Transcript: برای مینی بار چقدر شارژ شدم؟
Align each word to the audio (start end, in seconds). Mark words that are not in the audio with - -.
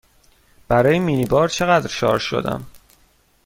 برای 0.67 0.99
مینی 0.99 1.25
بار 1.25 1.49
چقدر 1.49 1.87
شارژ 1.87 2.21
شدم؟ 2.23 2.65